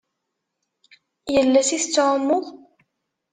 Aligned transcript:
Yal 1.33 1.53
ass 1.59 1.69
i 1.77 1.79
tettɛummuḍ? 1.83 2.45